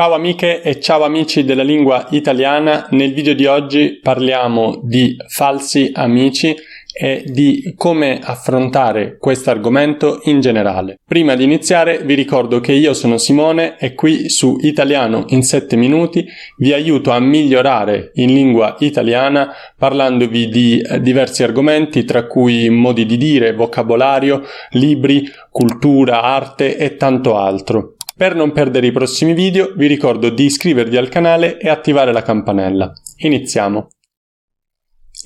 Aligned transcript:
Ciao 0.00 0.14
amiche 0.14 0.62
e 0.62 0.80
ciao 0.80 1.04
amici 1.04 1.44
della 1.44 1.62
lingua 1.62 2.06
italiana, 2.08 2.86
nel 2.92 3.12
video 3.12 3.34
di 3.34 3.44
oggi 3.44 4.00
parliamo 4.02 4.80
di 4.82 5.14
falsi 5.28 5.90
amici 5.92 6.56
e 6.90 7.22
di 7.26 7.74
come 7.76 8.18
affrontare 8.22 9.18
questo 9.18 9.50
argomento 9.50 10.20
in 10.24 10.40
generale. 10.40 11.00
Prima 11.04 11.34
di 11.34 11.44
iniziare 11.44 11.98
vi 11.98 12.14
ricordo 12.14 12.60
che 12.60 12.72
io 12.72 12.94
sono 12.94 13.18
Simone 13.18 13.76
e 13.78 13.92
qui 13.92 14.30
su 14.30 14.56
Italiano 14.62 15.24
in 15.28 15.42
7 15.42 15.76
minuti 15.76 16.26
vi 16.56 16.72
aiuto 16.72 17.10
a 17.10 17.20
migliorare 17.20 18.12
in 18.14 18.32
lingua 18.32 18.76
italiana 18.78 19.52
parlandovi 19.76 20.48
di 20.48 20.80
eh, 20.80 21.02
diversi 21.02 21.42
argomenti 21.42 22.04
tra 22.04 22.26
cui 22.26 22.70
modi 22.70 23.04
di 23.04 23.18
dire, 23.18 23.52
vocabolario, 23.52 24.44
libri, 24.70 25.30
cultura, 25.50 26.22
arte 26.22 26.78
e 26.78 26.96
tanto 26.96 27.36
altro. 27.36 27.96
Per 28.20 28.34
non 28.34 28.52
perdere 28.52 28.86
i 28.86 28.92
prossimi 28.92 29.32
video 29.32 29.72
vi 29.74 29.86
ricordo 29.86 30.28
di 30.28 30.44
iscrivervi 30.44 30.98
al 30.98 31.08
canale 31.08 31.56
e 31.56 31.70
attivare 31.70 32.12
la 32.12 32.20
campanella. 32.20 32.92
Iniziamo! 33.16 33.88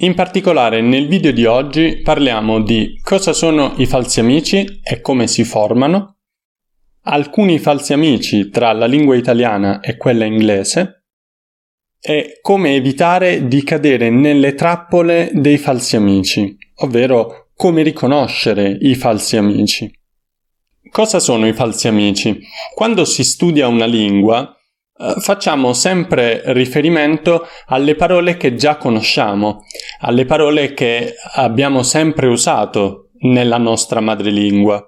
In 0.02 0.14
particolare 0.14 0.80
nel 0.80 1.08
video 1.08 1.33
di 1.33 1.44
oggi 1.44 2.02
parliamo 2.05 2.62
di 2.62 3.00
cosa 3.02 3.33
sono 3.33 3.74
i 3.78 3.86
falsi 3.86 4.20
amici 4.20 4.78
e 4.80 5.00
come 5.00 5.27
si 5.27 5.42
formano, 5.42 6.18
alcuni 7.06 7.58
falsi 7.58 7.92
amici 7.92 8.48
tra 8.50 8.70
la 8.70 8.86
lingua 8.86 9.16
italiana 9.16 9.80
e 9.80 9.96
quella 9.96 10.24
inglese 10.24 11.06
e 11.98 12.38
come 12.42 12.77
evitare 12.77 13.48
di 13.48 13.64
cadere 13.64 14.08
nelle 14.08 14.55
trappole 14.55 15.33
dei 15.34 15.58
falsi 15.58 15.96
amici, 15.96 16.56
ovvero 16.77 17.48
come 17.56 17.83
riconoscere 17.83 18.68
i 18.83 18.94
falsi 18.94 19.36
amici. 19.36 19.92
Cosa 20.94 21.18
sono 21.18 21.48
i 21.48 21.52
falsi 21.52 21.88
amici? 21.88 22.38
Quando 22.72 23.04
si 23.04 23.24
studia 23.24 23.66
una 23.66 23.84
lingua, 23.84 24.56
eh, 24.96 25.14
facciamo 25.18 25.72
sempre 25.72 26.40
riferimento 26.52 27.48
alle 27.66 27.96
parole 27.96 28.36
che 28.36 28.54
già 28.54 28.76
conosciamo, 28.76 29.64
alle 30.02 30.24
parole 30.24 30.72
che 30.72 31.14
abbiamo 31.34 31.82
sempre 31.82 32.28
usato 32.28 33.08
nella 33.22 33.58
nostra 33.58 33.98
madrelingua. 33.98 34.86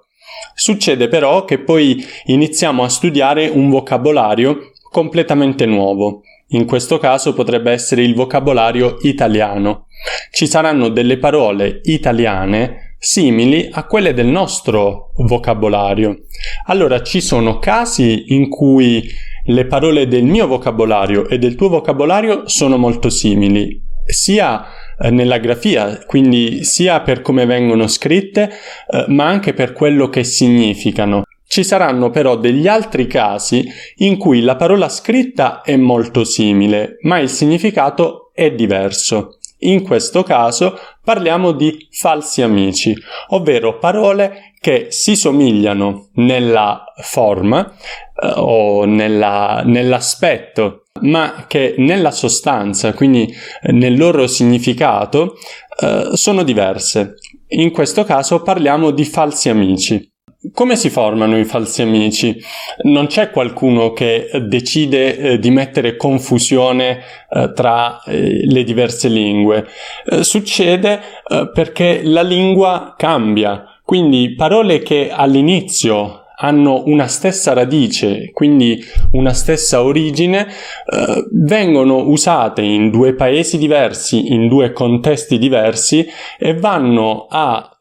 Succede 0.55 1.09
però 1.09 1.43
che 1.43 1.59
poi 1.59 2.01
iniziamo 2.27 2.85
a 2.85 2.89
studiare 2.89 3.49
un 3.49 3.69
vocabolario 3.69 4.71
completamente 4.89 5.65
nuovo. 5.65 6.21
In 6.51 6.63
questo 6.65 6.99
caso 6.99 7.33
potrebbe 7.33 7.73
essere 7.73 8.01
il 8.03 8.15
vocabolario 8.15 8.95
italiano. 9.01 9.87
Ci 10.31 10.47
saranno 10.47 10.87
delle 10.87 11.17
parole 11.17 11.81
italiane 11.83 12.86
simili 12.97 13.69
a 13.71 13.85
quelle 13.85 14.13
del 14.13 14.27
nostro 14.27 15.11
vocabolario. 15.15 16.23
Allora 16.65 17.01
ci 17.03 17.21
sono 17.21 17.59
casi 17.59 18.33
in 18.33 18.49
cui 18.49 19.07
le 19.45 19.65
parole 19.65 20.07
del 20.07 20.23
mio 20.23 20.47
vocabolario 20.47 21.27
e 21.29 21.37
del 21.37 21.55
tuo 21.55 21.69
vocabolario 21.69 22.47
sono 22.47 22.77
molto 22.77 23.09
simili, 23.09 23.81
sia 24.05 24.65
eh, 24.99 25.09
nella 25.09 25.37
grafia, 25.37 26.03
quindi 26.05 26.63
sia 26.63 27.01
per 27.01 27.21
come 27.21 27.45
vengono 27.45 27.87
scritte, 27.87 28.49
eh, 28.89 29.05
ma 29.07 29.25
anche 29.25 29.53
per 29.53 29.73
quello 29.73 30.09
che 30.09 30.23
significano. 30.23 31.23
Ci 31.49 31.63
saranno 31.63 32.09
però 32.09 32.35
degli 32.35 32.67
altri 32.67 33.07
casi 33.07 33.65
in 33.97 34.17
cui 34.17 34.41
la 34.41 34.57
parola 34.57 34.89
scritta 34.89 35.61
è 35.61 35.77
molto 35.77 36.25
simile, 36.25 36.97
ma 37.03 37.19
il 37.19 37.29
significato 37.29 38.31
è 38.33 38.51
diverso. 38.51 39.36
In 39.59 39.81
questo 39.83 40.23
caso 40.23 40.77
parliamo 41.03 41.51
di 41.51 41.87
falsi 41.89 42.41
amici, 42.41 42.95
ovvero 43.29 43.79
parole 43.79 44.53
che 44.59 44.87
si 44.89 45.15
somigliano 45.15 46.09
nella 46.15 46.83
forma 47.01 47.65
eh, 47.65 48.33
o 48.35 48.85
nella, 48.85 49.63
nell'aspetto, 49.65 50.83
ma 51.01 51.45
che 51.47 51.75
nella 51.77 52.11
sostanza, 52.11 52.93
quindi 52.93 53.33
eh, 53.61 53.71
nel 53.71 53.97
loro 53.97 54.27
significato, 54.27 55.35
eh, 55.79 56.09
sono 56.13 56.43
diverse. 56.43 57.15
In 57.49 57.71
questo 57.71 58.03
caso 58.03 58.41
parliamo 58.41 58.91
di 58.91 59.05
falsi 59.05 59.49
amici. 59.49 60.11
Come 60.53 60.75
si 60.75 60.91
formano 60.91 61.35
i 61.39 61.45
falsi 61.45 61.81
amici? 61.81 62.39
Non 62.83 63.07
c'è 63.07 63.31
qualcuno 63.31 63.91
che 63.93 64.29
decide 64.43 65.17
eh, 65.17 65.39
di 65.39 65.49
mettere 65.49 65.95
confusione 65.95 66.99
eh, 67.27 67.51
tra 67.55 68.03
eh, 68.03 68.45
le 68.45 68.63
diverse 68.63 69.07
lingue. 69.07 69.65
Eh, 70.05 70.23
succede 70.23 71.01
eh, 71.27 71.49
perché 71.51 72.01
la 72.03 72.21
lingua 72.21 72.93
cambia, 72.95 73.63
quindi 73.83 74.35
parole 74.35 74.83
che 74.83 75.09
all'inizio 75.11 76.25
hanno 76.35 76.83
una 76.85 77.07
stessa 77.07 77.53
radice, 77.53 78.29
quindi 78.31 78.79
una 79.13 79.33
stessa 79.33 79.81
origine, 79.81 80.45
eh, 80.47 81.25
vengono 81.31 82.07
usate 82.07 82.61
in 82.61 82.91
due 82.91 83.15
paesi 83.15 83.57
diversi, 83.57 84.31
in 84.31 84.47
due 84.47 84.71
contesti 84.71 85.39
diversi 85.39 86.07
e 86.37 86.53
vanno 86.53 87.25
a 87.27 87.71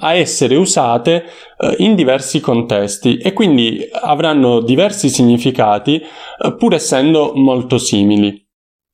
a 0.00 0.14
essere 0.14 0.56
usate 0.56 1.24
eh, 1.56 1.74
in 1.78 1.94
diversi 1.94 2.40
contesti 2.40 3.18
e 3.18 3.32
quindi 3.32 3.88
avranno 3.92 4.60
diversi 4.60 5.08
significati 5.08 6.00
eh, 6.00 6.54
pur 6.56 6.74
essendo 6.74 7.32
molto 7.34 7.78
simili. 7.78 8.40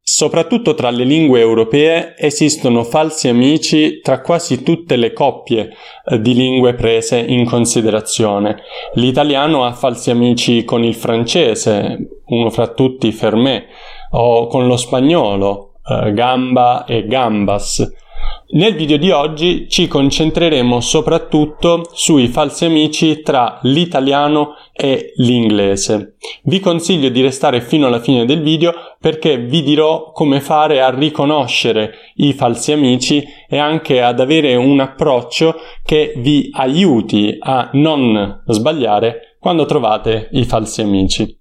Soprattutto 0.01 0.73
tra 0.73 0.89
le 0.89 1.05
lingue 1.05 1.41
europee 1.41 2.15
esistono 2.17 2.83
falsi 2.83 3.29
amici 3.29 4.01
tra 4.01 4.23
quasi 4.23 4.62
tutte 4.62 4.97
le 4.97 5.12
coppie 5.12 5.71
eh, 6.05 6.21
di 6.21 6.34
lingue 6.34 6.75
prese 6.75 7.19
in 7.19 7.45
considerazione. 7.45 8.62
L'italiano 8.95 9.65
ha 9.65 9.73
falsi 9.73 10.11
amici 10.11 10.65
con 10.65 10.85
il 10.85 10.95
francese, 10.95 12.21
uno 12.27 12.50
fra 12.50 12.69
tutti 12.69 13.12
Fermé, 13.12 13.67
o 14.11 14.47
con 14.47 14.67
lo 14.67 14.77
spagnolo, 14.77 15.75
gamba 16.12 16.85
e 16.85 17.06
gambas. 17.06 18.08
Nel 18.50 18.75
video 18.75 18.97
di 18.97 19.11
oggi 19.11 19.69
ci 19.69 19.87
concentreremo 19.89 20.81
soprattutto 20.81 21.87
sui 21.93 22.28
falsi 22.28 22.65
amici 22.65 23.21
tra 23.21 23.59
l'italiano 23.62 24.55
e 24.72 25.12
l'inglese. 25.16 26.16
Vi 26.44 26.59
consiglio 26.59 27.11
di 27.11 27.21
restare 27.21 27.61
fino 27.61 27.87
alla 27.87 28.00
fine 28.00 28.25
del 28.25 28.41
video 28.41 28.72
perché 28.99 29.37
vi 29.37 29.62
dirò 29.62 30.12
come 30.12 30.41
fare 30.41 30.81
a 30.81 30.88
riconoscere 30.88 31.93
i 32.15 32.33
falsi 32.33 32.72
amici 32.72 33.22
e 33.47 33.59
anche 33.59 34.00
ad 34.00 34.19
avere 34.19 34.56
un 34.56 34.81
approccio 34.81 35.56
che 35.84 36.15
vi 36.17 36.49
aiuti 36.50 37.37
a 37.38 37.69
non 37.75 38.44
sbagliare 38.47 39.37
quando 39.38 39.67
trovate 39.67 40.31
i 40.33 40.44
falsi 40.44 40.81
amici. 40.81 41.38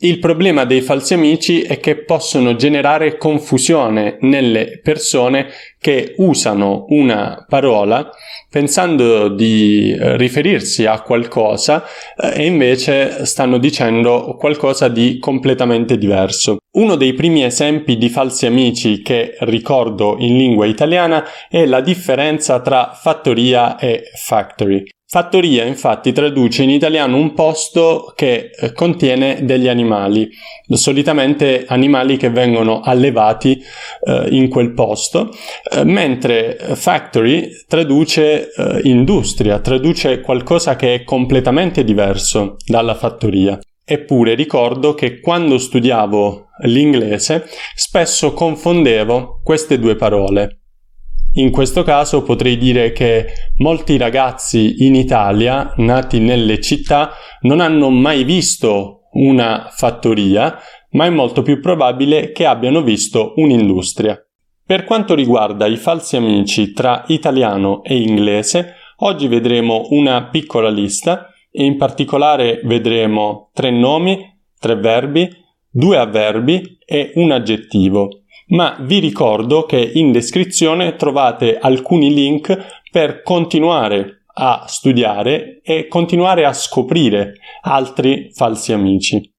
Il 0.00 0.20
problema 0.20 0.64
dei 0.64 0.80
falsi 0.80 1.14
amici 1.14 1.62
è 1.62 1.80
che 1.80 2.04
possono 2.04 2.54
generare 2.54 3.16
confusione 3.16 4.16
nelle 4.20 4.78
persone 4.80 5.48
che 5.80 6.14
usano 6.18 6.84
una 6.90 7.44
parola 7.48 8.08
pensando 8.48 9.28
di 9.28 9.90
eh, 9.90 10.16
riferirsi 10.16 10.86
a 10.86 11.00
qualcosa 11.00 11.84
eh, 12.16 12.42
e 12.42 12.46
invece 12.46 13.24
stanno 13.26 13.58
dicendo 13.58 14.36
qualcosa 14.38 14.86
di 14.86 15.18
completamente 15.18 15.98
diverso. 15.98 16.58
Uno 16.76 16.94
dei 16.94 17.14
primi 17.14 17.42
esempi 17.42 17.98
di 17.98 18.08
falsi 18.08 18.46
amici 18.46 19.02
che 19.02 19.34
ricordo 19.40 20.14
in 20.20 20.36
lingua 20.36 20.66
italiana 20.66 21.24
è 21.48 21.66
la 21.66 21.80
differenza 21.80 22.60
tra 22.60 22.92
fattoria 22.94 23.76
e 23.76 24.04
factory. 24.14 24.84
Fattoria 25.10 25.64
infatti 25.64 26.12
traduce 26.12 26.64
in 26.64 26.68
italiano 26.68 27.16
un 27.16 27.32
posto 27.32 28.12
che 28.14 28.50
eh, 28.54 28.74
contiene 28.74 29.38
degli 29.42 29.66
animali, 29.66 30.28
solitamente 30.68 31.64
animali 31.66 32.18
che 32.18 32.28
vengono 32.28 32.82
allevati 32.82 33.58
eh, 34.02 34.26
in 34.28 34.50
quel 34.50 34.74
posto, 34.74 35.30
eh, 35.72 35.82
mentre 35.84 36.58
factory 36.74 37.48
traduce 37.66 38.52
eh, 38.52 38.80
industria, 38.82 39.60
traduce 39.60 40.20
qualcosa 40.20 40.76
che 40.76 40.96
è 40.96 41.04
completamente 41.04 41.84
diverso 41.84 42.56
dalla 42.66 42.94
fattoria. 42.94 43.58
Eppure 43.82 44.34
ricordo 44.34 44.92
che 44.92 45.20
quando 45.20 45.56
studiavo 45.56 46.48
l'inglese 46.64 47.46
spesso 47.74 48.34
confondevo 48.34 49.40
queste 49.42 49.78
due 49.78 49.96
parole. 49.96 50.57
In 51.38 51.52
questo 51.52 51.84
caso 51.84 52.24
potrei 52.24 52.58
dire 52.58 52.90
che 52.90 53.26
molti 53.58 53.96
ragazzi 53.96 54.84
in 54.84 54.96
Italia, 54.96 55.72
nati 55.76 56.18
nelle 56.18 56.60
città, 56.60 57.12
non 57.42 57.60
hanno 57.60 57.90
mai 57.90 58.24
visto 58.24 59.02
una 59.12 59.68
fattoria, 59.70 60.58
ma 60.90 61.04
è 61.04 61.10
molto 61.10 61.42
più 61.42 61.60
probabile 61.60 62.32
che 62.32 62.44
abbiano 62.44 62.82
visto 62.82 63.34
un'industria. 63.36 64.20
Per 64.66 64.82
quanto 64.82 65.14
riguarda 65.14 65.66
i 65.66 65.76
falsi 65.76 66.16
amici 66.16 66.72
tra 66.72 67.04
italiano 67.06 67.84
e 67.84 67.98
inglese, 67.98 68.74
oggi 68.96 69.28
vedremo 69.28 69.86
una 69.90 70.24
piccola 70.30 70.70
lista 70.70 71.28
e 71.52 71.64
in 71.64 71.76
particolare 71.76 72.62
vedremo 72.64 73.50
tre 73.54 73.70
nomi, 73.70 74.18
tre 74.58 74.74
verbi, 74.74 75.30
due 75.70 75.98
avverbi 75.98 76.78
e 76.84 77.12
un 77.14 77.30
aggettivo 77.30 78.08
ma 78.48 78.76
vi 78.80 78.98
ricordo 78.98 79.64
che 79.64 79.78
in 79.94 80.12
descrizione 80.12 80.96
trovate 80.96 81.58
alcuni 81.58 82.12
link 82.12 82.82
per 82.90 83.22
continuare 83.22 84.24
a 84.40 84.64
studiare 84.66 85.60
e 85.62 85.88
continuare 85.88 86.44
a 86.44 86.52
scoprire 86.52 87.34
altri 87.62 88.30
falsi 88.32 88.72
amici. 88.72 89.30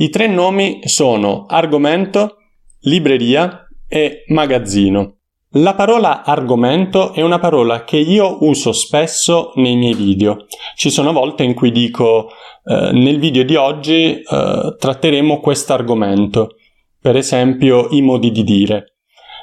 I 0.00 0.10
tre 0.10 0.26
nomi 0.26 0.80
sono 0.84 1.46
argomento, 1.48 2.36
libreria 2.80 3.66
e 3.88 4.24
magazzino. 4.28 5.14
La 5.52 5.74
parola 5.74 6.24
argomento 6.24 7.14
è 7.14 7.22
una 7.22 7.38
parola 7.38 7.84
che 7.84 7.96
io 7.96 8.44
uso 8.44 8.72
spesso 8.72 9.52
nei 9.54 9.76
miei 9.76 9.94
video. 9.94 10.44
Ci 10.76 10.90
sono 10.90 11.12
volte 11.12 11.42
in 11.42 11.54
cui 11.54 11.72
dico 11.72 12.28
eh, 12.64 12.90
nel 12.92 13.18
video 13.18 13.44
di 13.44 13.56
oggi 13.56 14.20
eh, 14.20 14.76
tratteremo 14.78 15.40
questo 15.40 15.72
argomento 15.72 16.57
per 17.00 17.16
esempio 17.16 17.88
i 17.90 18.02
modi 18.02 18.30
di 18.30 18.44
dire. 18.44 18.98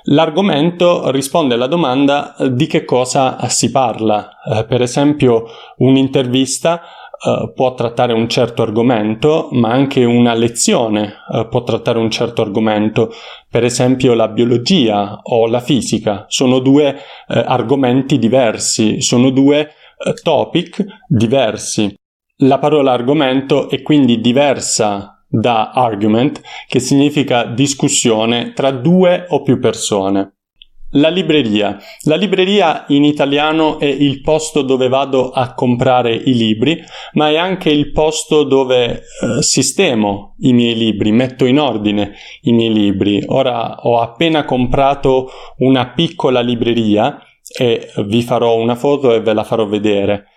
L'argomento 0.07 1.10
risponde 1.10 1.56
alla 1.56 1.68
domanda 1.68 2.36
eh, 2.36 2.54
di 2.54 2.68
che 2.68 2.86
cosa 2.86 3.48
si 3.50 3.72
parla. 3.72 4.30
Eh, 4.44 4.66
per 4.66 4.84
esempio, 4.84 5.46
un'intervista 5.78 6.81
eh, 6.81 7.52
può 7.56 7.74
trattare 7.74 8.13
un 8.13 8.30
certo 8.30 8.62
argomento, 8.62 9.48
ma 9.54 9.72
anche 9.72 10.04
una 10.04 10.36
lezione 10.36 11.16
eh, 11.34 11.48
può 11.48 11.63
trattare 11.63 11.98
un 11.98 12.12
certo 12.12 12.44
argomento. 12.44 13.12
Per 13.50 13.63
esempio, 13.63 14.13
la 14.13 14.28
biologia 14.28 15.22
o 15.24 15.48
la 15.48 15.60
fisica 15.60 16.25
sono 16.28 16.60
due 16.60 16.96
eh, 17.28 17.44
argomenti 17.44 18.19
diversi, 18.19 19.02
sono 19.02 19.31
due 19.31 19.60
eh, 19.60 20.13
topic 20.22 20.86
diversi. 21.07 21.96
La 22.40 22.60
parola 22.60 22.92
argomento 22.92 23.69
è 23.69 23.81
quindi 23.81 24.19
diversa 24.19 25.14
da 25.39 25.71
argument, 25.71 26.41
che 26.67 26.79
significa 26.79 27.45
discussione 27.45 28.53
tra 28.53 28.71
due 28.71 29.25
o 29.29 29.41
più 29.41 29.59
persone. 29.59 30.31
La 30.91 31.09
libreria. 31.09 31.77
La 32.03 32.15
libreria 32.15 32.85
in 32.87 33.03
italiano 33.03 33.79
è 33.79 33.85
il 33.85 34.21
posto 34.21 34.61
dove 34.61 34.87
vado 34.87 35.31
a 35.31 35.53
comprare 35.53 36.13
i 36.13 36.33
libri, 36.33 36.81
ma 37.13 37.29
è 37.29 37.35
anche 37.35 37.69
il 37.69 37.91
posto 37.91 38.43
dove 38.43 38.85
eh, 38.91 39.01
sistemo 39.41 40.35
i 40.39 40.53
miei 40.53 40.75
libri, 40.75 41.11
metto 41.11 41.43
in 41.45 41.59
ordine 41.59 42.13
i 42.43 42.53
miei 42.53 42.71
libri. 42.71 43.21
Ora 43.27 43.81
ho 43.81 43.99
appena 43.99 44.45
comprato 44.45 45.29
una 45.57 45.89
piccola 45.89 46.39
libreria 46.39 47.19
e 47.57 47.91
vi 48.05 48.21
farò 48.21 48.55
una 48.55 48.75
foto 48.75 49.13
e 49.13 49.19
ve 49.19 49.33
la 49.33 49.43
farò 49.43 49.65
vedere. 49.65 50.27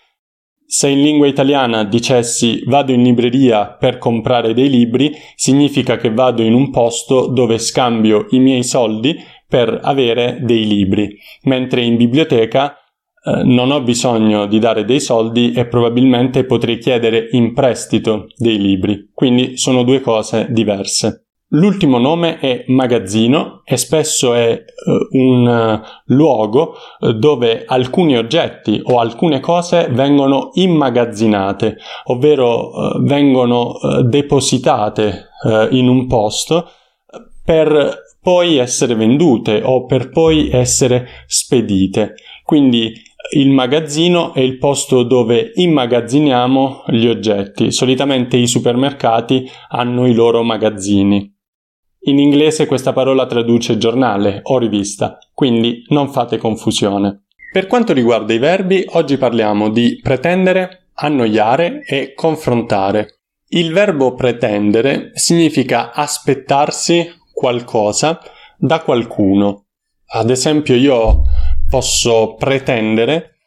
Se 0.70 0.86
in 0.86 1.00
lingua 1.00 1.26
italiana 1.26 1.82
dicessi 1.84 2.62
vado 2.66 2.92
in 2.92 3.02
libreria 3.02 3.68
per 3.68 3.96
comprare 3.96 4.52
dei 4.52 4.68
libri, 4.68 5.10
significa 5.34 5.96
che 5.96 6.12
vado 6.12 6.42
in 6.42 6.52
un 6.52 6.70
posto 6.70 7.26
dove 7.28 7.56
scambio 7.56 8.26
i 8.32 8.38
miei 8.38 8.62
soldi 8.62 9.16
per 9.48 9.80
avere 9.82 10.40
dei 10.42 10.66
libri, 10.66 11.16
mentre 11.44 11.80
in 11.80 11.96
biblioteca 11.96 12.74
eh, 12.74 13.44
non 13.44 13.70
ho 13.70 13.80
bisogno 13.80 14.44
di 14.44 14.58
dare 14.58 14.84
dei 14.84 15.00
soldi 15.00 15.52
e 15.52 15.66
probabilmente 15.66 16.44
potrei 16.44 16.76
chiedere 16.76 17.28
in 17.30 17.54
prestito 17.54 18.26
dei 18.36 18.58
libri, 18.58 19.10
quindi 19.14 19.56
sono 19.56 19.84
due 19.84 20.02
cose 20.02 20.48
diverse. 20.50 21.27
L'ultimo 21.52 21.96
nome 21.96 22.40
è 22.40 22.64
magazzino 22.66 23.62
e 23.64 23.78
spesso 23.78 24.34
è 24.34 24.52
uh, 24.52 25.16
un 25.16 25.46
uh, 25.46 26.12
luogo 26.12 26.74
uh, 27.00 27.12
dove 27.12 27.64
alcuni 27.64 28.18
oggetti 28.18 28.78
o 28.84 28.98
alcune 28.98 29.40
cose 29.40 29.88
vengono 29.90 30.50
immagazzinate, 30.52 31.78
ovvero 32.04 33.00
vengono 33.00 33.78
depositate 34.04 35.28
in 35.70 35.88
un 35.88 36.06
posto 36.06 36.68
per 37.44 38.02
poi 38.20 38.56
essere 38.56 38.94
vendute 38.94 39.62
o 39.64 39.86
per 39.86 40.10
poi 40.10 40.50
essere 40.50 41.06
spedite. 41.26 42.14
Quindi 42.44 42.92
il 43.34 43.50
magazzino 43.50 44.34
è 44.34 44.40
il 44.40 44.58
posto 44.58 45.02
dove 45.02 45.52
immagazziniamo 45.54 46.84
gli 46.88 47.06
oggetti. 47.06 47.70
Solitamente 47.72 48.36
i 48.36 48.46
supermercati 48.46 49.48
hanno 49.68 50.06
i 50.06 50.12
loro 50.12 50.42
magazzini. 50.42 51.36
In 52.02 52.18
inglese 52.18 52.66
questa 52.66 52.92
parola 52.92 53.26
traduce 53.26 53.76
giornale 53.76 54.40
o 54.44 54.58
rivista, 54.58 55.18
quindi 55.34 55.84
non 55.88 56.10
fate 56.10 56.38
confusione. 56.38 57.24
Per 57.50 57.66
quanto 57.66 57.92
riguarda 57.92 58.32
i 58.32 58.38
verbi, 58.38 58.84
oggi 58.90 59.16
parliamo 59.16 59.68
di 59.70 59.98
pretendere, 60.02 60.90
annoiare 60.94 61.82
e 61.84 62.14
confrontare. 62.14 63.20
Il 63.48 63.72
verbo 63.72 64.14
pretendere 64.14 65.10
significa 65.14 65.92
aspettarsi 65.92 67.10
qualcosa 67.32 68.20
da 68.56 68.80
qualcuno. 68.80 69.64
Ad 70.10 70.30
esempio 70.30 70.74
io 70.74 71.22
posso 71.68 72.34
pretendere 72.34 73.38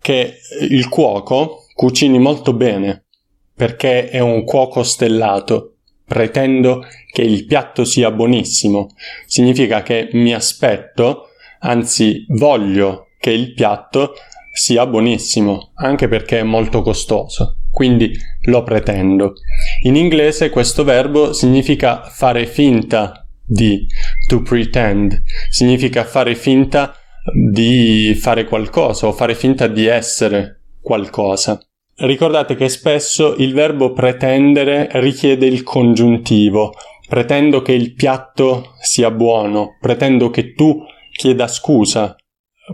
che 0.00 0.34
il 0.68 0.88
cuoco 0.88 1.64
cucini 1.74 2.18
molto 2.18 2.52
bene 2.52 3.06
perché 3.54 4.08
è 4.08 4.20
un 4.20 4.44
cuoco 4.44 4.82
stellato 4.82 5.73
pretendo 6.06 6.84
che 7.12 7.22
il 7.22 7.46
piatto 7.46 7.84
sia 7.84 8.10
buonissimo, 8.10 8.90
significa 9.26 9.82
che 9.82 10.10
mi 10.12 10.34
aspetto, 10.34 11.28
anzi 11.60 12.26
voglio 12.28 13.08
che 13.18 13.30
il 13.30 13.54
piatto 13.54 14.14
sia 14.52 14.86
buonissimo, 14.86 15.72
anche 15.74 16.08
perché 16.08 16.40
è 16.40 16.42
molto 16.44 16.82
costoso, 16.82 17.56
quindi 17.70 18.16
lo 18.42 18.62
pretendo. 18.62 19.34
In 19.82 19.96
inglese 19.96 20.50
questo 20.50 20.84
verbo 20.84 21.32
significa 21.32 22.02
fare 22.02 22.46
finta 22.46 23.26
di, 23.44 23.86
to 24.28 24.42
pretend, 24.42 25.22
significa 25.48 26.04
fare 26.04 26.34
finta 26.34 26.94
di 27.32 28.16
fare 28.20 28.44
qualcosa 28.44 29.06
o 29.06 29.12
fare 29.12 29.34
finta 29.34 29.66
di 29.66 29.86
essere 29.86 30.60
qualcosa. 30.80 31.58
Ricordate 31.96 32.56
che 32.56 32.68
spesso 32.68 33.36
il 33.36 33.54
verbo 33.54 33.92
pretendere 33.92 34.88
richiede 34.94 35.46
il 35.46 35.62
congiuntivo. 35.62 36.72
Pretendo 37.08 37.62
che 37.62 37.72
il 37.72 37.94
piatto 37.94 38.74
sia 38.80 39.10
buono, 39.10 39.76
pretendo 39.80 40.30
che 40.30 40.54
tu 40.54 40.82
chieda 41.12 41.46
scusa, 41.46 42.16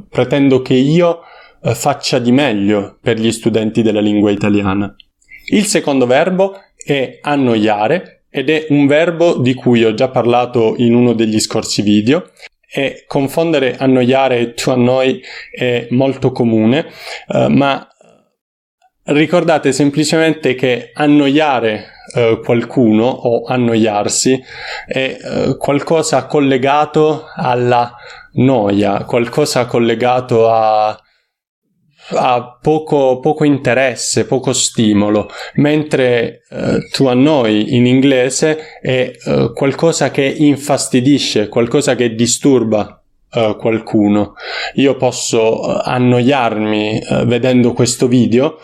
pretendo 0.08 0.62
che 0.62 0.74
io 0.74 1.20
eh, 1.62 1.74
faccia 1.74 2.18
di 2.18 2.32
meglio 2.32 2.98
per 3.02 3.18
gli 3.18 3.30
studenti 3.32 3.82
della 3.82 4.00
lingua 4.00 4.30
italiana. 4.30 4.94
Il 5.48 5.64
secondo 5.66 6.06
verbo 6.06 6.54
è 6.76 7.18
annoiare 7.20 8.24
ed 8.30 8.48
è 8.48 8.66
un 8.70 8.86
verbo 8.86 9.36
di 9.36 9.52
cui 9.54 9.84
ho 9.84 9.92
già 9.92 10.08
parlato 10.08 10.74
in 10.78 10.94
uno 10.94 11.12
degli 11.12 11.40
scorsi 11.40 11.82
video 11.82 12.30
e 12.72 13.04
confondere 13.08 13.76
annoiare 13.76 14.38
e 14.38 14.54
to 14.54 14.70
annoy 14.70 15.20
è 15.50 15.88
molto 15.90 16.30
comune, 16.30 16.86
eh, 17.26 17.48
ma 17.48 17.89
Ricordate 19.12 19.72
semplicemente 19.72 20.54
che 20.54 20.90
annoiare 20.94 21.86
eh, 22.14 22.40
qualcuno 22.44 23.06
o 23.06 23.44
annoiarsi 23.44 24.40
è 24.86 25.18
eh, 25.20 25.56
qualcosa 25.56 26.26
collegato 26.26 27.24
alla 27.34 27.92
noia, 28.34 29.02
qualcosa 29.06 29.66
collegato 29.66 30.48
a, 30.48 30.96
a 32.10 32.58
poco, 32.62 33.18
poco, 33.18 33.42
interesse, 33.42 34.26
poco 34.26 34.52
stimolo, 34.52 35.28
mentre 35.54 36.42
eh, 36.48 36.88
to 36.92 37.08
annoi 37.08 37.74
in 37.74 37.86
inglese 37.86 38.78
è 38.80 39.10
eh, 39.10 39.50
qualcosa 39.52 40.12
che 40.12 40.22
infastidisce, 40.22 41.48
qualcosa 41.48 41.96
che 41.96 42.14
disturba 42.14 42.99
uh, 43.32 43.56
qualcuno. 43.56 44.34
Io 44.74 44.96
posso 44.96 45.60
uh, 45.60 45.80
annoiarmi 45.84 46.98
uh, 46.98 47.24
vedendo 47.24 47.72
questo 47.72 48.08
video 48.08 48.58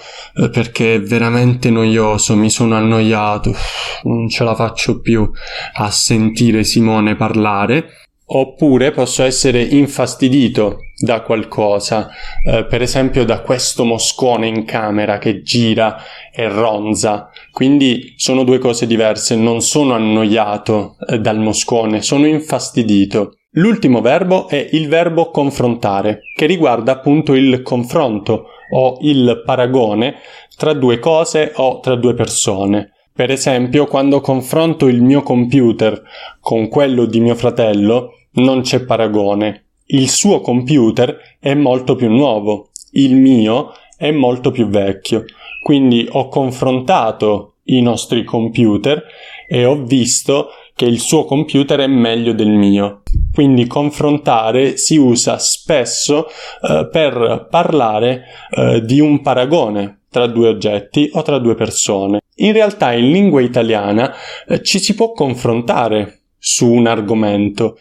perché 0.50 0.96
è 0.96 1.00
veramente 1.00 1.70
noioso, 1.70 2.36
mi 2.36 2.50
sono 2.50 2.74
annoiato, 2.74 3.54
non 4.02 4.28
ce 4.28 4.44
la 4.44 4.54
faccio 4.54 5.00
più 5.00 5.28
a 5.74 5.90
sentire 5.90 6.64
Simone 6.64 7.16
parlare. 7.16 8.02
Oppure 8.28 8.90
posso 8.90 9.22
essere 9.22 9.62
infastidito 9.62 10.78
da 10.98 11.20
qualcosa, 11.20 12.08
per 12.42 12.82
esempio 12.82 13.24
da 13.24 13.40
questo 13.40 13.84
moscone 13.84 14.48
in 14.48 14.64
camera 14.64 15.18
che 15.18 15.42
gira 15.42 15.96
e 16.34 16.48
ronza. 16.48 17.30
Quindi 17.52 18.14
sono 18.16 18.42
due 18.42 18.58
cose 18.58 18.88
diverse, 18.88 19.36
non 19.36 19.62
sono 19.62 19.94
annoiato 19.94 20.96
dal 21.20 21.38
moscone, 21.38 22.02
sono 22.02 22.26
infastidito. 22.26 23.35
L'ultimo 23.58 24.02
verbo 24.02 24.48
è 24.48 24.68
il 24.72 24.86
verbo 24.86 25.30
confrontare, 25.30 26.20
che 26.34 26.44
riguarda 26.44 26.92
appunto 26.92 27.32
il 27.32 27.62
confronto 27.62 28.48
o 28.70 28.98
il 29.00 29.42
paragone 29.46 30.16
tra 30.58 30.74
due 30.74 30.98
cose 30.98 31.52
o 31.54 31.80
tra 31.80 31.94
due 31.94 32.12
persone. 32.12 32.92
Per 33.14 33.30
esempio, 33.30 33.86
quando 33.86 34.20
confronto 34.20 34.88
il 34.88 35.00
mio 35.00 35.22
computer 35.22 36.02
con 36.38 36.68
quello 36.68 37.06
di 37.06 37.18
mio 37.20 37.34
fratello, 37.34 38.12
non 38.32 38.60
c'è 38.60 38.84
paragone. 38.84 39.68
Il 39.86 40.10
suo 40.10 40.42
computer 40.42 41.16
è 41.40 41.54
molto 41.54 41.96
più 41.96 42.10
nuovo, 42.10 42.72
il 42.92 43.16
mio 43.16 43.72
è 43.96 44.10
molto 44.10 44.50
più 44.50 44.68
vecchio. 44.68 45.24
Quindi 45.62 46.06
ho 46.10 46.28
confrontato 46.28 47.54
i 47.64 47.80
nostri 47.80 48.22
computer 48.22 49.02
e 49.48 49.64
ho 49.64 49.82
visto 49.82 50.48
che 50.76 50.84
il 50.84 51.00
suo 51.00 51.24
computer 51.24 51.80
è 51.80 51.86
meglio 51.86 52.34
del 52.34 52.50
mio. 52.50 53.02
Quindi 53.32 53.66
confrontare 53.66 54.76
si 54.76 54.98
usa 54.98 55.38
spesso 55.38 56.26
eh, 56.28 56.86
per 56.92 57.48
parlare 57.50 58.24
eh, 58.50 58.82
di 58.82 59.00
un 59.00 59.22
paragone 59.22 60.02
tra 60.10 60.26
due 60.26 60.48
oggetti 60.48 61.08
o 61.14 61.22
tra 61.22 61.38
due 61.38 61.54
persone. 61.54 62.20
In 62.36 62.52
realtà 62.52 62.92
in 62.92 63.10
lingua 63.10 63.40
italiana 63.40 64.12
eh, 64.46 64.62
ci 64.62 64.78
si 64.78 64.94
può 64.94 65.12
confrontare 65.12 66.24
su 66.36 66.70
un 66.70 66.86
argomento. 66.86 67.78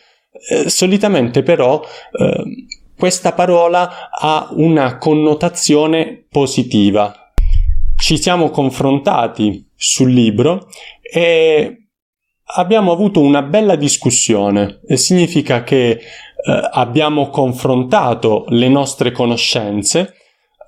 Eh, 0.50 0.70
solitamente 0.70 1.44
però 1.44 1.82
eh, 1.84 2.44
questa 2.98 3.34
parola 3.34 4.10
ha 4.10 4.48
una 4.52 4.98
connotazione 4.98 6.25
positiva. 6.30 7.14
Ci 7.98 8.18
siamo 8.18 8.52
confrontati 8.52 9.68
sul 9.75 10.12
libro 10.12 10.68
e 11.02 11.85
abbiamo 12.54 12.92
avuto 12.92 13.22
una 13.22 13.42
bella 13.42 13.75
discussione 13.75 14.80
e 14.88 14.98
significa 14.98 15.64
che 15.64 15.90
eh, 15.92 16.00
abbiamo 16.72 17.30
confrontato 17.30 18.46
le 18.50 18.70
nostre 18.70 19.12
conoscenze 19.12 20.14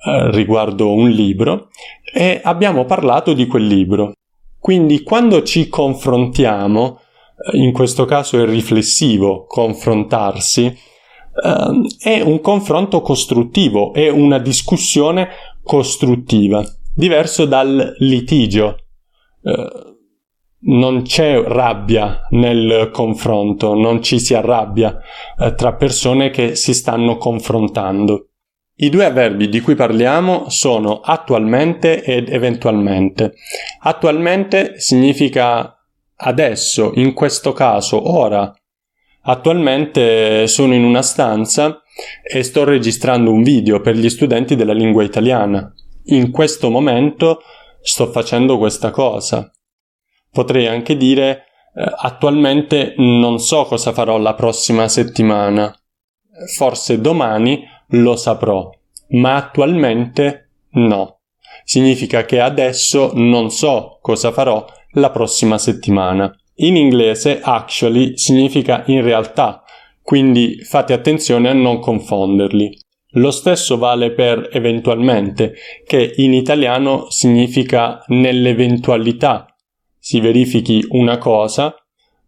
eh, 0.04 0.32
riguardo 0.32 0.92
un 0.92 1.10
libro 1.10 1.70
e 2.14 2.42
abbiamo 2.44 2.86
parlato 2.86 3.34
di 3.34 3.46
quel 3.46 3.68
libro. 3.68 4.14
Quindi 4.60 5.04
quando 5.04 5.44
ci 5.44 5.70
confrontiamo, 5.70 7.00
eh, 7.52 7.58
in 7.58 7.72
questo 7.72 8.06
caso 8.06 8.42
è 8.42 8.46
riflessivo 8.46 9.46
confrontarsi, 9.46 10.66
eh, 10.66 11.88
è 12.00 12.22
un 12.22 12.42
confronto 12.42 13.02
costruttivo, 13.02 13.94
è 13.94 14.10
una 14.10 14.40
discussione 14.40 15.30
costruttiva, 15.64 16.64
diverso 16.94 17.46
dal 17.46 17.96
litigio. 18.00 18.80
Non 20.60 21.04
c'è 21.04 21.40
rabbia 21.44 22.22
nel 22.32 22.90
confronto, 22.92 23.76
non 23.76 24.02
ci 24.02 24.20
si 24.20 24.34
arrabbia 24.34 25.00
eh, 25.40 25.54
tra 25.54 25.76
persone 25.76 26.32
che 26.32 26.56
si 26.56 26.74
stanno 26.74 27.18
confrontando. 27.18 28.30
I 28.80 28.90
due 28.90 29.06
avverbi 29.06 29.50
di 29.50 29.60
cui 29.60 29.76
parliamo 29.76 30.50
sono 30.50 31.00
attualmente 31.00 32.04
ed 32.04 32.30
eventualmente. 32.30 33.34
Attualmente 33.82 34.80
significa 34.80 35.78
adesso, 36.16 36.92
in 36.96 37.14
questo 37.14 37.54
caso, 37.54 38.16
ora. 38.16 38.52
Attualmente 39.24 40.48
sono 40.48 40.74
in 40.74 40.84
una 40.84 41.02
stanza 41.02 41.82
e 42.24 42.44
sto 42.44 42.64
registrando 42.64 43.32
un 43.32 43.42
video 43.42 43.82
per 43.82 43.96
gli 43.96 44.10
studenti 44.10 44.56
della 44.56 44.74
lingua 44.74 45.04
italiana. 45.04 45.72
In 46.06 46.32
questo 46.32 46.70
momento 46.70 47.42
sto 47.82 48.12
facendo 48.12 48.58
questa 48.58 48.92
cosa. 48.92 49.52
Potrei 50.32 50.68
anche 50.68 50.98
dire 50.98 51.46
eh, 51.76 51.84
attualmente 51.96 52.96
non 52.98 53.40
so 53.40 53.66
cosa 53.66 53.94
farò 53.94 54.18
la 54.18 54.34
prossima 54.34 54.88
settimana. 54.88 55.74
Forse 56.56 57.00
domani 57.00 57.64
lo 57.90 58.16
saprò, 58.16 58.70
ma 59.10 59.36
attualmente 59.36 60.50
no. 60.72 61.20
Significa 61.64 62.26
che 62.26 62.40
adesso 62.40 63.12
non 63.14 63.52
so 63.52 64.00
cosa 64.02 64.32
farò 64.32 64.66
la 64.92 65.12
prossima 65.12 65.58
settimana. 65.58 66.34
In 66.56 66.76
inglese 66.76 67.40
actually 67.42 68.18
significa 68.18 68.84
in 68.88 69.04
realtà, 69.04 69.64
quindi 70.02 70.64
fate 70.64 70.94
attenzione 70.94 71.50
a 71.50 71.54
non 71.54 71.80
confonderli. 71.80 72.76
Lo 73.12 73.32
stesso 73.32 73.78
vale 73.78 74.12
per 74.12 74.50
eventualmente, 74.52 75.54
che 75.86 76.14
in 76.18 76.34
italiano 76.34 77.10
significa 77.10 78.04
nell'eventualità 78.08 79.46
si 80.08 80.22
verifichi 80.22 80.86
una 80.92 81.18
cosa, 81.18 81.76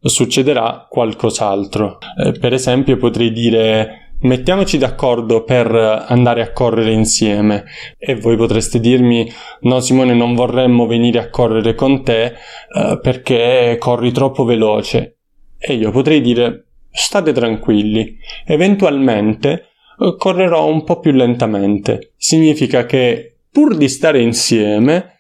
succederà 0.02 0.86
qualcos'altro. 0.90 2.00
Eh, 2.22 2.34
per 2.34 2.52
esempio 2.52 2.98
potrei 2.98 3.32
dire 3.32 4.16
mettiamoci 4.24 4.78
d'accordo 4.78 5.46
per 5.46 5.74
andare 5.74 6.42
a 6.42 6.52
correre 6.52 6.92
insieme. 6.92 7.64
E 7.98 8.16
voi 8.16 8.36
potreste 8.36 8.82
dirmi 8.82 9.32
no 9.62 9.80
Simone 9.80 10.14
non 10.14 10.36
vorremmo 10.36 10.88
venire 10.88 11.20
a 11.20 11.30
correre 11.30 11.74
con 11.74 12.04
te 12.04 12.26
eh, 12.26 13.00
perché 13.02 13.78
corri 13.80 14.12
troppo 14.12 14.44
veloce. 14.44 15.20
E 15.58 15.76
io 15.76 15.92
potrei 15.92 16.20
dire 16.20 16.66
state 16.92 17.32
tranquilli 17.32 18.18
eventualmente 18.46 19.68
eh, 19.98 20.16
correrò 20.18 20.68
un 20.68 20.84
po' 20.84 21.00
più 21.00 21.14
lentamente. 21.14 22.12
Significa 22.18 22.86
che 22.86 23.38
pur 23.50 23.78
di 23.78 23.88
stare 23.88 24.22
insieme 24.22 25.19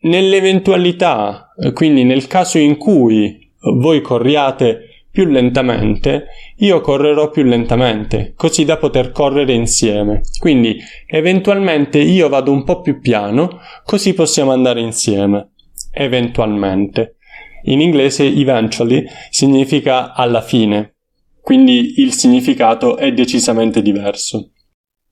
Nell'eventualità, 0.00 1.52
quindi 1.72 2.04
nel 2.04 2.28
caso 2.28 2.58
in 2.58 2.76
cui 2.76 3.50
voi 3.80 4.00
corriate 4.00 5.06
più 5.10 5.26
lentamente, 5.26 6.26
io 6.58 6.80
correrò 6.80 7.30
più 7.30 7.42
lentamente, 7.42 8.34
così 8.36 8.64
da 8.64 8.76
poter 8.76 9.10
correre 9.10 9.52
insieme. 9.54 10.20
Quindi 10.38 10.78
eventualmente 11.06 11.98
io 11.98 12.28
vado 12.28 12.52
un 12.52 12.62
po' 12.62 12.80
più 12.80 13.00
piano, 13.00 13.58
così 13.84 14.14
possiamo 14.14 14.52
andare 14.52 14.80
insieme. 14.80 15.50
Eventualmente. 15.92 17.16
In 17.64 17.80
inglese 17.80 18.24
eventually 18.24 19.04
significa 19.30 20.14
alla 20.14 20.42
fine, 20.42 20.94
quindi 21.40 21.94
il 21.96 22.12
significato 22.12 22.96
è 22.96 23.12
decisamente 23.12 23.82
diverso. 23.82 24.52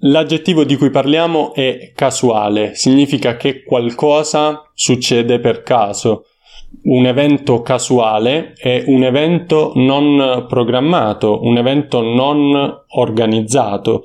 L'aggettivo 0.00 0.64
di 0.64 0.76
cui 0.76 0.90
parliamo 0.90 1.54
è 1.54 1.92
casuale, 1.94 2.74
significa 2.74 3.36
che 3.36 3.62
qualcosa 3.62 4.70
succede 4.74 5.40
per 5.40 5.62
caso. 5.62 6.26
Un 6.82 7.06
evento 7.06 7.62
casuale 7.62 8.52
è 8.52 8.84
un 8.88 9.04
evento 9.04 9.72
non 9.76 10.44
programmato, 10.46 11.40
un 11.42 11.56
evento 11.56 12.02
non 12.02 12.84
organizzato. 12.88 14.02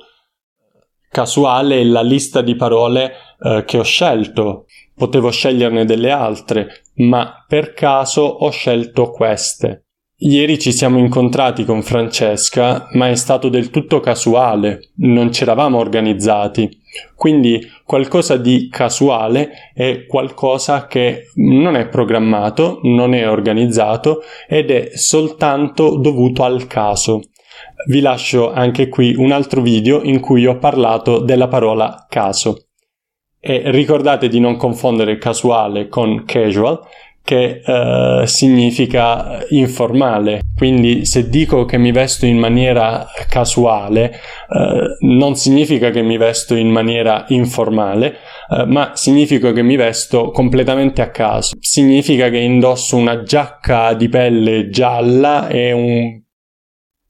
Casuale 1.10 1.80
è 1.80 1.84
la 1.84 2.02
lista 2.02 2.40
di 2.40 2.56
parole 2.56 3.12
eh, 3.38 3.64
che 3.66 3.78
ho 3.78 3.84
scelto. 3.84 4.64
Potevo 4.94 5.30
sceglierne 5.30 5.84
delle 5.84 6.10
altre, 6.10 6.84
ma 6.96 7.44
per 7.46 7.74
caso 7.74 8.22
ho 8.22 8.48
scelto 8.50 9.10
queste. 9.10 9.88
Ieri 10.24 10.56
ci 10.56 10.70
siamo 10.70 10.98
incontrati 10.98 11.64
con 11.64 11.82
Francesca, 11.82 12.86
ma 12.92 13.08
è 13.08 13.16
stato 13.16 13.48
del 13.48 13.70
tutto 13.70 13.98
casuale, 13.98 14.90
non 14.98 15.32
ci 15.32 15.42
eravamo 15.42 15.78
organizzati. 15.78 16.70
Quindi 17.16 17.60
qualcosa 17.84 18.36
di 18.36 18.68
casuale 18.70 19.72
è 19.74 20.06
qualcosa 20.06 20.86
che 20.86 21.24
non 21.34 21.74
è 21.74 21.88
programmato, 21.88 22.78
non 22.84 23.14
è 23.14 23.28
organizzato 23.28 24.20
ed 24.46 24.70
è 24.70 24.90
soltanto 24.94 25.96
dovuto 25.96 26.44
al 26.44 26.68
caso. 26.68 27.22
Vi 27.88 27.98
lascio 27.98 28.52
anche 28.52 28.86
qui 28.86 29.16
un 29.16 29.32
altro 29.32 29.60
video 29.60 30.02
in 30.04 30.20
cui 30.20 30.46
ho 30.46 30.56
parlato 30.56 31.18
della 31.18 31.48
parola 31.48 32.06
caso. 32.08 32.68
E 33.40 33.62
ricordate 33.72 34.28
di 34.28 34.38
non 34.38 34.54
confondere 34.54 35.18
casuale 35.18 35.88
con 35.88 36.22
casual 36.24 36.80
che 37.24 37.62
uh, 37.64 38.24
significa 38.24 39.44
informale. 39.50 40.40
Quindi 40.56 41.04
se 41.06 41.28
dico 41.28 41.64
che 41.64 41.78
mi 41.78 41.92
vesto 41.92 42.26
in 42.26 42.38
maniera 42.38 43.06
casuale, 43.28 44.12
uh, 44.48 45.06
non 45.06 45.36
significa 45.36 45.90
che 45.90 46.02
mi 46.02 46.16
vesto 46.16 46.54
in 46.54 46.68
maniera 46.68 47.24
informale, 47.28 48.16
uh, 48.48 48.64
ma 48.66 48.92
significa 48.94 49.52
che 49.52 49.62
mi 49.62 49.76
vesto 49.76 50.30
completamente 50.30 51.00
a 51.02 51.10
caso. 51.10 51.54
Significa 51.60 52.28
che 52.28 52.38
indosso 52.38 52.96
una 52.96 53.22
giacca 53.22 53.94
di 53.94 54.08
pelle 54.08 54.68
gialla 54.68 55.48
e 55.48 55.72
un 55.72 56.21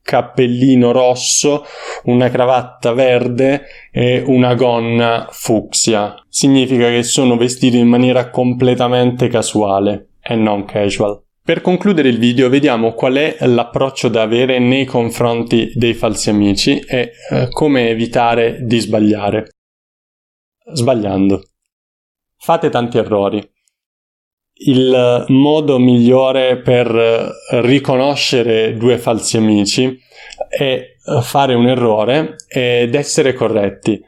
cappellino 0.02 0.92
rosso, 0.92 1.64
una 2.04 2.28
cravatta 2.28 2.92
verde 2.92 3.64
e 3.90 4.22
una 4.26 4.54
gonna 4.54 5.28
fucsia. 5.30 6.14
Significa 6.28 6.88
che 6.88 7.02
sono 7.02 7.36
vestito 7.36 7.76
in 7.76 7.88
maniera 7.88 8.30
completamente 8.30 9.28
casuale 9.28 10.08
e 10.20 10.34
non 10.34 10.64
casual. 10.64 11.22
Per 11.44 11.60
concludere 11.60 12.08
il 12.08 12.18
video 12.18 12.48
vediamo 12.48 12.92
qual 12.92 13.14
è 13.14 13.36
l'approccio 13.46 14.08
da 14.08 14.22
avere 14.22 14.60
nei 14.60 14.84
confronti 14.84 15.72
dei 15.74 15.92
falsi 15.92 16.30
amici 16.30 16.78
e 16.78 17.10
eh, 17.30 17.48
come 17.50 17.88
evitare 17.88 18.58
di 18.60 18.78
sbagliare. 18.78 19.48
Sbagliando. 20.72 21.42
Fate 22.36 22.70
tanti 22.70 22.98
errori. 22.98 23.50
Il 24.54 25.24
modo 25.28 25.78
migliore 25.78 26.58
per 26.58 27.34
riconoscere 27.62 28.76
due 28.76 28.98
falsi 28.98 29.36
amici 29.36 29.98
è 30.48 30.92
fare 31.22 31.54
un 31.54 31.66
errore 31.66 32.36
ed 32.48 32.94
essere 32.94 33.32
corretti. 33.32 34.00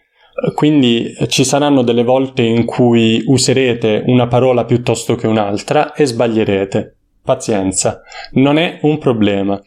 Quindi 0.54 1.14
ci 1.28 1.44
saranno 1.44 1.82
delle 1.82 2.02
volte 2.02 2.42
in 2.42 2.64
cui 2.64 3.22
userete 3.26 4.02
una 4.06 4.26
parola 4.26 4.64
piuttosto 4.64 5.14
che 5.14 5.26
un'altra 5.26 5.92
e 5.94 6.06
sbaglierete. 6.06 6.96
Pazienza, 7.22 8.02
non 8.32 8.58
è 8.58 8.80
un 8.82 8.98
problema. 8.98 9.60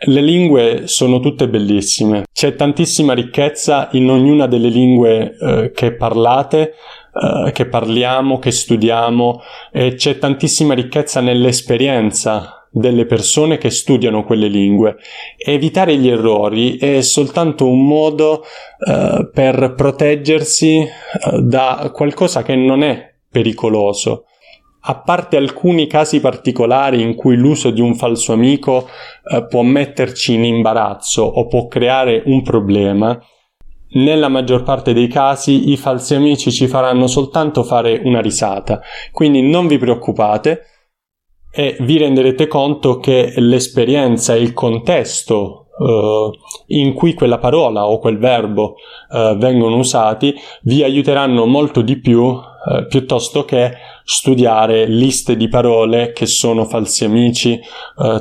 Le 0.00 0.20
lingue 0.20 0.82
sono 0.84 1.18
tutte 1.18 1.48
bellissime, 1.48 2.26
c'è 2.32 2.54
tantissima 2.54 3.14
ricchezza 3.14 3.88
in 3.92 4.08
ognuna 4.08 4.46
delle 4.46 4.68
lingue 4.68 5.36
eh, 5.36 5.72
che 5.74 5.96
parlate, 5.96 6.74
eh, 7.20 7.52
che 7.52 7.66
parliamo, 7.66 8.38
che 8.38 8.50
studiamo 8.50 9.40
e 9.72 9.94
c'è 9.94 10.18
tantissima 10.18 10.74
ricchezza 10.74 11.20
nell'esperienza 11.20 12.66
delle 12.70 13.06
persone 13.06 13.58
che 13.58 13.70
studiano 13.70 14.24
quelle 14.24 14.48
lingue. 14.48 14.96
Evitare 15.36 15.96
gli 15.96 16.08
errori 16.08 16.76
è 16.76 17.00
soltanto 17.00 17.66
un 17.66 17.86
modo 17.86 18.44
eh, 18.86 19.30
per 19.32 19.74
proteggersi 19.74 20.78
eh, 20.78 20.88
da 21.42 21.90
qualcosa 21.94 22.42
che 22.42 22.54
non 22.54 22.82
è 22.82 23.14
pericoloso 23.30 24.24
a 24.80 25.00
parte 25.00 25.36
alcuni 25.36 25.86
casi 25.86 26.20
particolari 26.20 27.02
in 27.02 27.14
cui 27.14 27.36
l'uso 27.36 27.70
di 27.70 27.80
un 27.80 27.94
falso 27.94 28.32
amico 28.32 28.88
eh, 29.30 29.44
può 29.46 29.62
metterci 29.62 30.34
in 30.34 30.44
imbarazzo 30.44 31.22
o 31.22 31.46
può 31.46 31.66
creare 31.66 32.22
un 32.26 32.42
problema, 32.42 33.18
nella 33.90 34.28
maggior 34.28 34.62
parte 34.62 34.92
dei 34.92 35.08
casi 35.08 35.70
i 35.70 35.76
falsi 35.76 36.14
amici 36.14 36.52
ci 36.52 36.66
faranno 36.66 37.06
soltanto 37.06 37.62
fare 37.62 38.00
una 38.04 38.20
risata, 38.20 38.80
quindi 39.12 39.42
non 39.42 39.66
vi 39.66 39.78
preoccupate 39.78 40.62
e 41.50 41.76
vi 41.80 41.96
renderete 41.96 42.46
conto 42.46 42.98
che 42.98 43.32
l'esperienza 43.36 44.34
e 44.34 44.40
il 44.40 44.52
contesto 44.52 45.68
uh, 45.78 46.30
in 46.66 46.92
cui 46.92 47.14
quella 47.14 47.38
parola 47.38 47.86
o 47.86 47.98
quel 47.98 48.18
verbo 48.18 48.74
uh, 49.10 49.36
vengono 49.36 49.76
usati 49.76 50.34
vi 50.62 50.82
aiuteranno 50.82 51.46
molto 51.46 51.80
di 51.80 51.98
più 52.00 52.22
uh, 52.22 52.42
piuttosto 52.88 53.44
che 53.44 53.72
studiare 54.04 54.86
liste 54.86 55.36
di 55.36 55.48
parole 55.48 56.12
che 56.12 56.26
sono 56.26 56.64
falsi 56.64 57.04
amici 57.04 57.60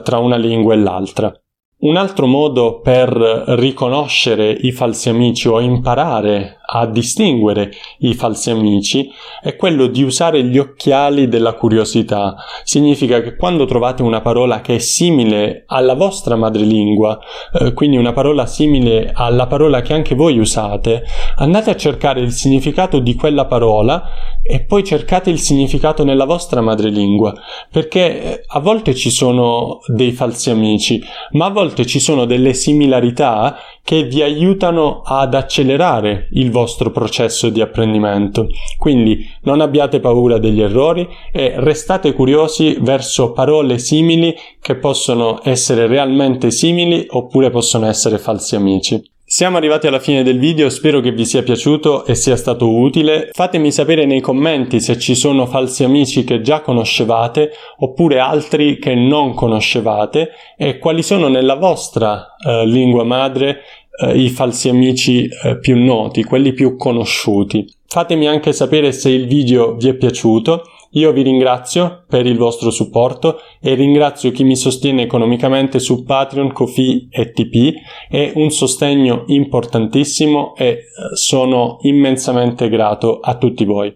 tra 0.04 0.18
una 0.18 0.36
lingua 0.36 0.74
e 0.74 0.78
l'altra. 0.78 1.42
Un 1.80 1.96
altro 1.96 2.26
modo 2.26 2.80
per 2.80 3.12
riconoscere 3.12 4.50
i 4.50 4.72
falsi 4.72 5.10
amici 5.10 5.48
o 5.48 5.60
imparare 5.60 6.58
a 6.70 6.88
distinguere 6.88 7.72
i 8.00 8.16
falsi 8.16 8.50
amici 8.50 9.10
è 9.42 9.56
quello 9.56 9.86
di 9.86 10.02
usare 10.02 10.44
gli 10.44 10.58
occhiali 10.58 11.28
della 11.28 11.54
curiosità. 11.54 12.36
Significa 12.64 13.22
che 13.22 13.36
quando 13.36 13.66
trovate 13.66 14.02
una 14.02 14.22
parola 14.22 14.60
che 14.62 14.76
è 14.76 14.80
simile 14.80 15.66
alla 15.68 15.94
vostra 15.94 16.36
madrelingua, 16.36 17.20
eh, 17.54 17.74
quindi 17.74 17.96
una 17.96 18.12
parola 18.12 18.48
simile 18.48 19.12
alla 19.14 19.46
parola 19.46 19.82
che 19.82 19.94
anche 19.94 20.16
voi 20.16 20.40
usate, 20.40 21.04
andate 21.36 21.70
a 21.70 21.76
cercare 21.76 22.22
il 22.22 22.32
significato 22.32 22.98
di 22.98 23.14
quella 23.14 23.46
parola 23.46 24.04
e 24.42 24.62
poi 24.62 24.84
cercate 24.84 25.30
il 25.30 25.40
significato 25.40 26.04
nella 26.04 26.26
vostra 26.26 26.62
madrelingua, 26.62 27.34
perché 27.72 28.22
eh, 28.22 28.44
a 28.48 28.60
volte 28.60 28.96
ci 28.96 29.12
sono 29.12 29.80
dei 29.88 30.12
falsi 30.12 30.50
amici, 30.50 31.02
ma 31.32 31.46
a 31.46 31.50
volte 31.50 31.67
ci 31.86 32.00
sono 32.00 32.26
delle 32.26 32.54
similarità 32.54 33.58
che 33.84 34.04
vi 34.04 34.22
aiutano 34.22 35.02
ad 35.04 35.34
accelerare 35.34 36.28
il 36.32 36.52
vostro 36.52 36.92
processo 36.92 37.50
di 37.50 37.62
apprendimento. 37.62 38.48
Quindi 38.78 39.26
non 39.44 39.62
abbiate 39.62 40.00
paura 40.00 40.38
degli 40.38 40.62
errori 40.62 41.08
e 41.32 41.54
restate 41.58 42.14
curiosi 42.14 42.78
verso 42.82 43.32
parole 43.32 43.80
simili 43.80 44.36
che 44.62 44.76
possono 44.76 45.40
essere 45.44 45.88
realmente 45.88 46.52
simili 46.52 47.06
oppure 47.10 47.50
possono 47.50 47.86
essere 47.86 48.18
falsi 48.18 48.56
amici. 48.56 49.02
Siamo 49.38 49.58
arrivati 49.58 49.86
alla 49.86 50.00
fine 50.00 50.24
del 50.24 50.40
video, 50.40 50.68
spero 50.68 51.00
che 51.00 51.12
vi 51.12 51.24
sia 51.24 51.44
piaciuto 51.44 52.06
e 52.06 52.16
sia 52.16 52.36
stato 52.36 52.76
utile. 52.76 53.30
Fatemi 53.34 53.72
sapere 53.72 54.08
nei 54.08 54.20
commenti 54.20 54.80
se 54.80 54.98
ci 54.98 55.14
sono 55.14 55.46
falsi 55.46 55.84
amici 55.84 56.24
che 56.24 56.42
già 56.42 56.62
conoscevate 56.62 57.52
oppure 57.78 58.18
altri 58.18 58.80
che 58.80 58.96
non 58.96 59.36
conoscevate 59.36 60.32
e 60.58 60.80
quali 60.80 61.04
sono 61.04 61.28
nella 61.28 61.54
vostra 61.54 62.36
eh, 62.44 62.66
lingua 62.66 63.04
madre 63.04 63.60
eh, 64.00 64.18
i 64.18 64.30
falsi 64.30 64.70
amici 64.70 65.28
eh, 65.28 65.60
più 65.60 65.78
noti, 65.78 66.24
quelli 66.24 66.54
più 66.54 66.76
conosciuti. 66.76 67.64
Fatemi 67.86 68.28
anche 68.28 68.52
sapere 68.54 68.92
se 68.92 69.12
il 69.12 69.28
video 69.28 69.76
vi 69.76 69.90
è 69.90 69.94
piaciuto 69.94 70.64
io 70.98 71.12
vi 71.12 71.22
ringrazio 71.22 72.06
per 72.08 72.26
il 72.26 72.38
vostro 72.38 72.72
supporto 72.72 73.40
e 73.62 73.76
ringrazio 73.76 74.32
chi 74.32 74.44
mi 74.44 74.56
sostiene 74.56 75.04
economicamente 75.04 75.80
su 75.80 76.04
Patreon, 76.04 76.52
Kofi 76.52 77.08
e 77.10 77.32
TP. 77.32 77.74
È 78.10 78.32
un 78.36 78.50
sostegno 78.50 79.24
importantissimo 79.28 80.56
e 80.56 80.66
eh, 80.68 80.82
sono 81.14 81.78
immensamente 81.82 82.68
grato 82.70 83.20
a 83.20 83.38
tutti 83.38 83.64
voi. 83.66 83.96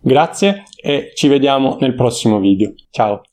Grazie 0.00 0.64
e 0.82 1.12
ci 1.14 1.28
vediamo 1.28 1.76
nel 1.80 1.94
prossimo 1.94 2.38
video. 2.38 2.74
Ciao! 2.90 3.29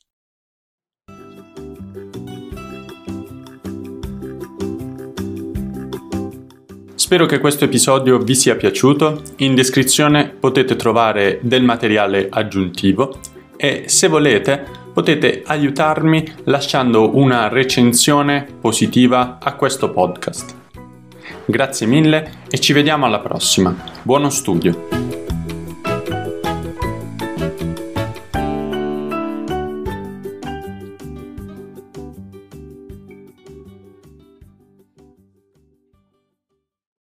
Spero 7.07 7.25
che 7.25 7.39
questo 7.39 7.63
episodio 7.63 8.17
vi 8.17 8.35
sia 8.35 8.57
piaciuto, 8.57 9.21
in 9.37 9.55
descrizione 9.55 10.27
potete 10.27 10.75
trovare 10.75 11.39
del 11.41 11.63
materiale 11.63 12.27
aggiuntivo 12.29 13.19
e 13.55 13.85
se 13.87 14.09
volete 14.09 14.65
potete 14.91 15.41
aiutarmi 15.45 16.33
lasciando 16.43 17.15
una 17.15 17.47
recensione 17.47 18.45
positiva 18.59 19.37
a 19.41 19.55
questo 19.55 19.89
podcast. 19.91 20.53
Grazie 21.45 21.87
mille 21.87 22.39
e 22.49 22.59
ci 22.59 22.73
vediamo 22.73 23.05
alla 23.05 23.19
prossima. 23.19 23.73
Buono 24.01 24.29
studio! 24.29 24.96